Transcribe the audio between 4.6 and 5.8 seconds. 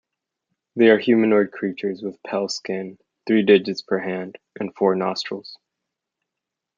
four nostrils.